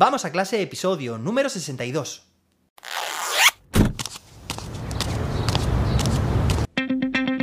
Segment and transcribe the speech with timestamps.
[0.00, 2.22] Vamos a clase, episodio número 62.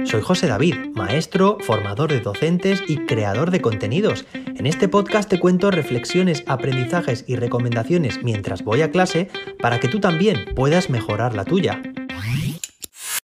[0.06, 4.24] Soy José David, maestro, formador de docentes y creador de contenidos.
[4.34, 9.30] En este podcast te cuento reflexiones, aprendizajes y recomendaciones mientras voy a clase
[9.60, 11.84] para que tú también puedas mejorar la tuya.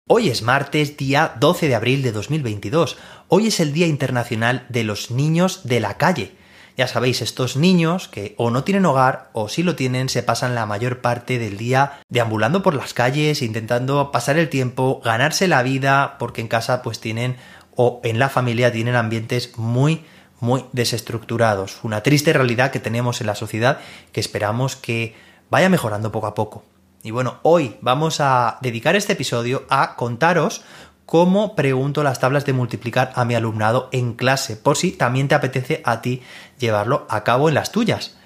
[0.08, 2.98] Hoy es martes, día 12 de abril de 2022.
[3.28, 6.40] Hoy es el Día Internacional de los Niños de la Calle.
[6.76, 10.54] Ya sabéis, estos niños que o no tienen hogar o si lo tienen se pasan
[10.54, 15.62] la mayor parte del día deambulando por las calles, intentando pasar el tiempo, ganarse la
[15.62, 17.36] vida, porque en casa pues tienen
[17.76, 20.04] o en la familia tienen ambientes muy
[20.40, 21.80] muy desestructurados.
[21.82, 23.78] Una triste realidad que tenemos en la sociedad
[24.12, 25.14] que esperamos que
[25.50, 26.64] vaya mejorando poco a poco.
[27.02, 30.62] Y bueno, hoy vamos a dedicar este episodio a contaros
[31.10, 35.34] cómo pregunto las tablas de multiplicar a mi alumnado en clase, por si también te
[35.34, 36.22] apetece a ti
[36.56, 38.16] llevarlo a cabo en las tuyas.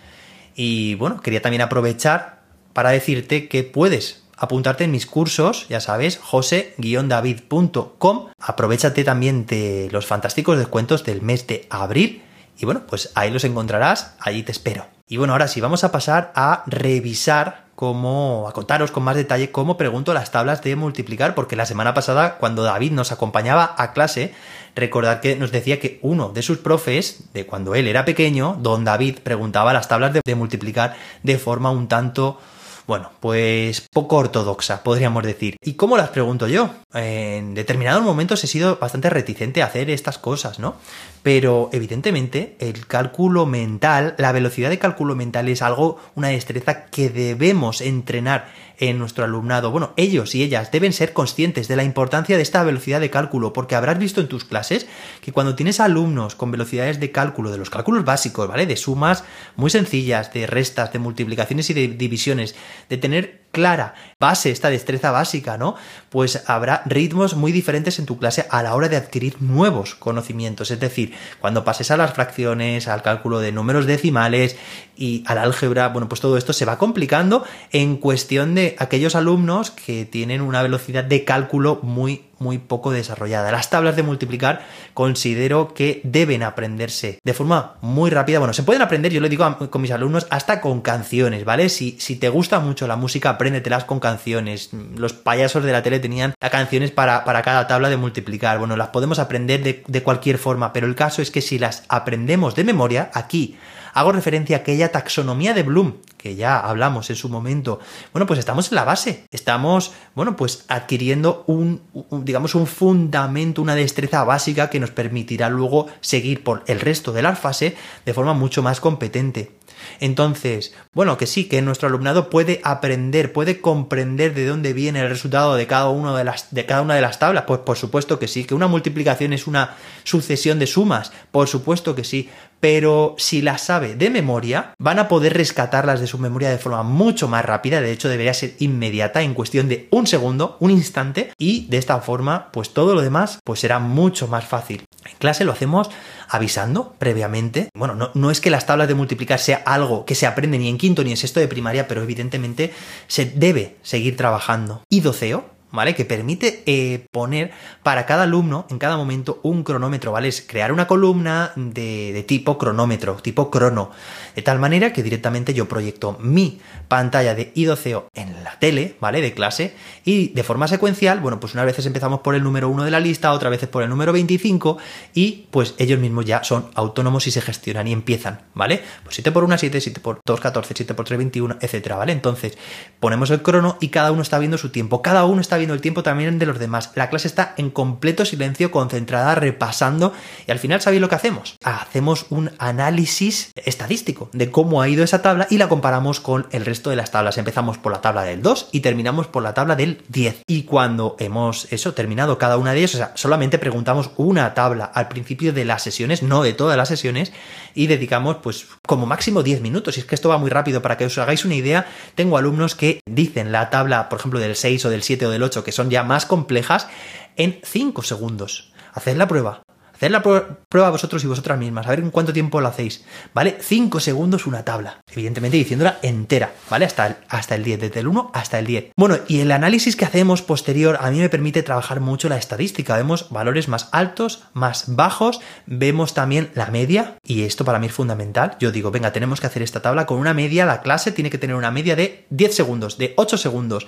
[0.55, 2.43] Y bueno, quería también aprovechar
[2.75, 8.27] para decirte que puedes apuntarte en mis cursos, ya sabes, jose-david.com.
[8.39, 12.23] Aprovechate también de los fantásticos descuentos del mes de abril.
[12.59, 14.89] Y bueno, pues ahí los encontrarás, allí te espero.
[15.09, 19.51] Y bueno, ahora sí, vamos a pasar a revisar cómo, a contaros con más detalle
[19.51, 23.93] cómo pregunto las tablas de multiplicar, porque la semana pasada, cuando David nos acompañaba a
[23.93, 24.33] clase,
[24.75, 28.85] recordad que nos decía que uno de sus profes, de cuando él era pequeño, don
[28.85, 32.39] David, preguntaba las tablas de, de multiplicar de forma un tanto
[32.87, 35.57] bueno, pues poco ortodoxa, podríamos decir.
[35.63, 36.71] ¿Y cómo las pregunto yo?
[36.93, 40.77] En determinados momentos he sido bastante reticente a hacer estas cosas, ¿no?
[41.23, 47.09] Pero evidentemente el cálculo mental, la velocidad de cálculo mental es algo, una destreza que
[47.09, 49.71] debemos entrenar en nuestro alumnado.
[49.71, 53.53] Bueno, ellos y ellas deben ser conscientes de la importancia de esta velocidad de cálculo,
[53.53, 54.87] porque habrás visto en tus clases
[55.21, 58.67] que cuando tienes alumnos con velocidades de cálculo, de los cálculos básicos, ¿vale?
[58.67, 59.25] De sumas
[59.57, 62.55] muy sencillas, de restas, de multiplicaciones y de divisiones,
[62.89, 65.77] de tener clara base, esta destreza básica, ¿no?
[66.11, 70.71] Pues habrá ritmos muy diferentes en tu clase a la hora de adquirir nuevos conocimientos.
[70.71, 74.57] Es decir, cuando pases a las fracciones, al cálculo de números decimales
[74.97, 79.71] y al álgebra, bueno, pues todo esto se va complicando en cuestión de aquellos alumnos
[79.71, 83.51] que tienen una velocidad de cálculo muy muy poco desarrollada.
[83.51, 88.39] Las tablas de multiplicar considero que deben aprenderse de forma muy rápida.
[88.39, 91.71] Bueno, se pueden aprender, yo le digo con mis alumnos, hasta con canciones, ¿vale?
[91.71, 94.71] Si, si te gusta mucho la música, apréndetelas con canciones.
[94.97, 98.59] Los payasos de la tele tenían canciones para, para cada tabla de multiplicar.
[98.59, 101.85] Bueno, las podemos aprender de, de cualquier forma, pero el caso es que si las
[101.89, 103.57] aprendemos de memoria, aquí
[103.95, 107.79] hago referencia a aquella taxonomía de Bloom, que ya hablamos en su momento.
[108.13, 111.81] Bueno, pues estamos en la base, estamos, bueno, pues adquiriendo un,
[112.25, 117.23] digamos, un fundamento, una destreza básica que nos permitirá luego seguir por el resto de
[117.23, 119.53] la fase de forma mucho más competente.
[120.01, 125.09] Entonces, bueno, que sí, que nuestro alumnado puede aprender, puede comprender de dónde viene el
[125.09, 127.45] resultado de cada, uno de, las, de cada una de las tablas.
[127.47, 131.95] Pues por supuesto que sí, que una multiplicación es una sucesión de sumas, por supuesto
[131.95, 132.29] que sí.
[132.65, 136.83] Pero si las sabe de memoria, van a poder rescatarlas de su memoria de forma
[136.83, 137.83] mucho más rápida.
[137.83, 141.31] De hecho, debería ser inmediata, en cuestión de un segundo, un instante.
[141.37, 144.87] Y de esta forma, pues todo lo demás, pues será mucho más fácil.
[145.05, 145.91] En clase lo hacemos
[146.31, 147.69] avisando previamente.
[147.77, 150.71] Bueno, no, no, es que las tablas de multiplicar sea algo que se aprende ni
[150.71, 152.73] en quinto ni en sexto de primaria, pero evidentemente
[153.09, 154.81] se debe seguir trabajando.
[154.89, 155.95] Y doceo, ¿vale?
[155.95, 157.51] Que permite eh, poner
[157.83, 160.29] para cada alumno en cada momento un cronómetro, ¿vale?
[160.29, 163.91] Es crear una columna de, tipo cronómetro, tipo crono,
[164.35, 169.21] de tal manera que directamente yo proyecto mi pantalla de idoceo en la tele, ¿vale?
[169.21, 169.75] De clase
[170.05, 173.01] y de forma secuencial, bueno, pues unas veces empezamos por el número 1 de la
[173.01, 174.79] lista, otras veces por el número 25
[175.13, 178.81] y pues ellos mismos ya son autónomos y se gestionan y empiezan, ¿vale?
[179.03, 182.13] Pues 7 por 1, 7, 7 por 2, 14, 7 por 3, 21, etcétera, ¿vale?
[182.13, 182.57] Entonces
[183.01, 185.81] ponemos el crono y cada uno está viendo su tiempo, cada uno está viendo el
[185.81, 186.91] tiempo también de los demás.
[186.95, 190.13] La clase está en completo silencio, concentrada, repasando
[190.47, 191.57] y al final ¿sabéis lo que hacemos?
[191.65, 196.65] Hacemos un análisis estadístico de cómo ha ido esa tabla y la comparamos con el
[196.65, 197.39] resto de las tablas.
[197.39, 200.43] Empezamos por la tabla del 2 y terminamos por la tabla del 10.
[200.47, 204.85] Y cuando hemos eso terminado cada una de ellas, o sea, solamente preguntamos una tabla
[204.85, 207.33] al principio de las sesiones, no de todas las sesiones,
[207.75, 209.97] y dedicamos pues como máximo 10 minutos.
[209.97, 211.87] Y es que esto va muy rápido para que os hagáis una idea.
[212.15, 215.43] Tengo alumnos que dicen la tabla, por ejemplo, del 6 o del 7 o del
[215.43, 216.89] 8 que son ya más complejas,
[217.37, 218.73] en 5 segundos.
[218.95, 219.63] Haced la prueba.
[219.95, 223.59] Haced la prueba vosotros y vosotras mismas, a ver en cuánto tiempo lo hacéis, ¿vale?
[223.61, 226.85] 5 segundos una tabla, evidentemente diciéndola entera, ¿vale?
[226.85, 228.87] Hasta el, hasta el 10, desde el 1 hasta el 10.
[228.97, 232.97] Bueno, y el análisis que hacemos posterior a mí me permite trabajar mucho la estadística.
[232.97, 237.93] Vemos valores más altos, más bajos, vemos también la media, y esto para mí es
[237.93, 238.57] fundamental.
[238.59, 241.39] Yo digo, venga, tenemos que hacer esta tabla con una media, la clase tiene que
[241.39, 243.87] tener una media de 10 segundos, de 8 segundos.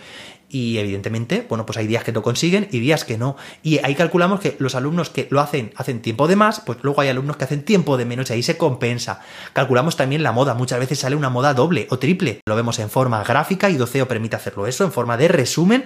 [0.48, 3.36] Y evidentemente, bueno, pues hay días que lo consiguen y días que no.
[3.62, 7.00] Y ahí calculamos que los alumnos que lo hacen, hacen tiempo de más, pues luego
[7.00, 9.20] hay alumnos que hacen tiempo de menos y ahí se compensa.
[9.52, 12.40] Calculamos también la moda, muchas veces sale una moda doble o triple.
[12.46, 15.84] Lo vemos en forma gráfica y Doceo permite hacerlo eso, en forma de resumen.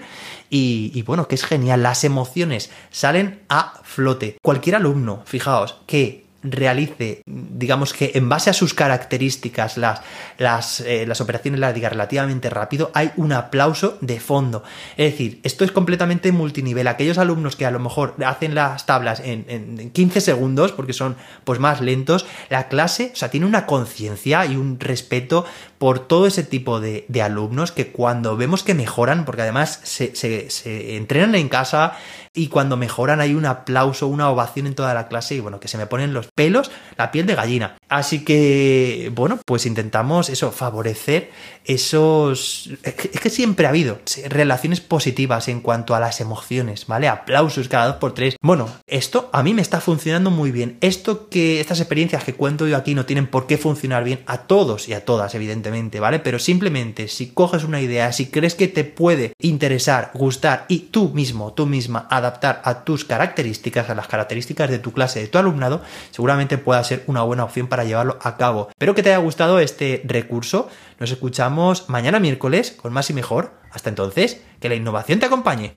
[0.50, 4.36] Y, bueno, que es genial, las emociones salen a flote.
[4.42, 10.00] Cualquier alumno, fijaos, que realice, digamos que en base a sus características, las,
[10.38, 14.62] las, eh, las operaciones las diga relativamente rápido, hay un aplauso de fondo.
[14.96, 16.88] Es decir, esto es completamente multinivel.
[16.88, 21.16] Aquellos alumnos que a lo mejor hacen las tablas en, en 15 segundos, porque son
[21.44, 25.44] pues más lentos, la clase, o sea, tiene una conciencia y un respeto
[25.80, 30.96] por todo ese tipo de, alumnos que cuando vemos que mejoran, porque además se, se,
[30.96, 31.96] entrenan en casa,
[32.34, 35.68] y cuando mejoran hay un aplauso, una ovación en toda la clase y bueno, que
[35.68, 37.76] se me ponen los pelos, la piel de gallina.
[37.88, 41.30] Así que, bueno, pues intentamos eso, favorecer
[41.64, 42.70] esos...
[42.84, 43.98] Es que siempre ha habido
[44.28, 47.08] relaciones positivas en cuanto a las emociones, ¿vale?
[47.08, 48.36] Aplausos cada dos por tres.
[48.42, 50.78] Bueno, esto a mí me está funcionando muy bien.
[50.82, 54.42] Esto que estas experiencias que cuento yo aquí no tienen por qué funcionar bien a
[54.42, 55.34] todos y a todas,
[56.00, 56.18] ¿vale?
[56.18, 61.10] Pero simplemente si coges una idea, si crees que te puede interesar, gustar y tú
[61.10, 65.38] mismo, tú misma, adaptar a tus características, a las características de tu clase, de tu
[65.38, 68.68] alumnado, seguramente pueda ser una buena opción para llevarlo a cabo.
[68.70, 70.68] Espero que te haya gustado este recurso.
[70.98, 73.52] Nos escuchamos mañana miércoles con más y mejor.
[73.72, 75.68] Hasta entonces, que la innovación te acompañe.